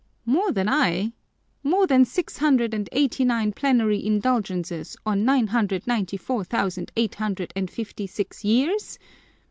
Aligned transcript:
"More 0.25 0.51
than 0.51 0.67
I? 0.67 1.13
More 1.61 1.85
than 1.85 2.05
six 2.05 2.37
hundred 2.39 2.73
and 2.73 2.89
eighty 2.91 3.23
nine 3.23 3.51
plenary 3.53 4.03
indulgences 4.03 4.97
or 5.05 5.15
nine 5.15 5.45
hundred 5.45 5.85
ninety 5.85 6.17
four 6.17 6.43
thousand 6.43 6.91
eight 6.97 7.13
hundred 7.13 7.53
and 7.55 7.69
fifty 7.69 8.07
six 8.07 8.43
years?" 8.43 8.97